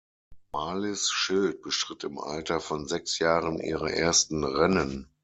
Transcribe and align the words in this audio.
Marlies 0.51 1.11
Schild 1.11 1.61
bestritt 1.61 2.03
im 2.05 2.17
Alter 2.17 2.59
von 2.59 2.87
sechs 2.87 3.19
Jahren 3.19 3.59
ihre 3.59 3.93
ersten 3.93 4.43
Rennen. 4.43 5.11